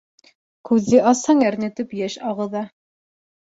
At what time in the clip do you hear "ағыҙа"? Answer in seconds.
2.33-2.65